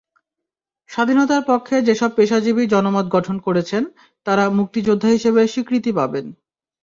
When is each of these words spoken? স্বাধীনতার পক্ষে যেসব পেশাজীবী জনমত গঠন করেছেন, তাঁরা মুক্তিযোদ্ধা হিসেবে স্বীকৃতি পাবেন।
স্বাধীনতার 0.89 1.43
পক্ষে 1.47 1.75
যেসব 1.81 2.09
পেশাজীবী 2.15 2.63
জনমত 2.67 3.05
গঠন 3.11 3.35
করেছেন, 3.39 3.83
তাঁরা 4.25 4.45
মুক্তিযোদ্ধা 4.49 5.09
হিসেবে 5.09 5.41
স্বীকৃতি 5.47 5.91
পাবেন। 5.91 6.25